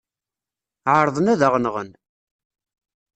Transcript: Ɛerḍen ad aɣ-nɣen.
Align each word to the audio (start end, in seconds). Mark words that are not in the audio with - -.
Ɛerḍen 0.93 1.31
ad 1.33 1.41
aɣ-nɣen. 1.47 1.89